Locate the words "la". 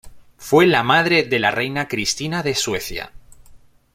0.65-0.81, 1.37-1.51